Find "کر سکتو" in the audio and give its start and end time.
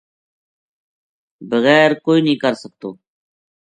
2.43-2.89